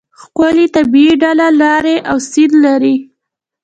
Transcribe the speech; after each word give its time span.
ښکلې 0.21 0.65
طبیعي 0.75 1.13
ډوله 1.21 1.47
لارې 1.61 1.95
او 2.09 2.17
سیند 2.31 2.53
لري. 2.65 2.95